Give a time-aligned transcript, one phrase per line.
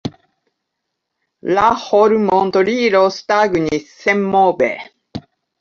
[1.57, 4.75] La hormontrilo stagnis senmove.